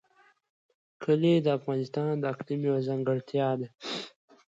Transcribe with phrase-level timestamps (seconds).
[1.03, 3.67] کلي د افغانستان د اقلیم یوه ځانګړتیا ده.